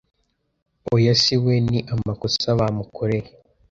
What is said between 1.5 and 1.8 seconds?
ni